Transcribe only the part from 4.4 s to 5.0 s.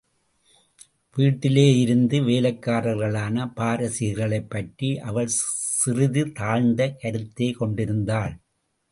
பற்றி